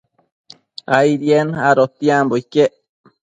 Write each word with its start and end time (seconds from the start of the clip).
Aidien 0.99 1.47
adotiambo 1.69 2.33
iquec 2.43 2.73